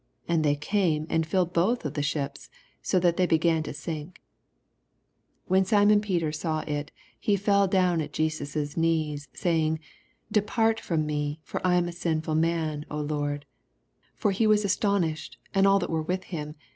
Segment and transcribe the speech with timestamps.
[0.27, 2.49] And they came, and filled botn the ships,
[2.81, 4.19] so that they began to sink.
[5.45, 6.85] 8 When Simon Peter saw U,
[7.19, 9.79] he fell down at Jesus^knees, saying.
[10.31, 10.85] Depart Lord.
[10.85, 13.41] from me; for I am a sinful man, 9
[14.15, 16.55] For he was astonished, and all that were with him.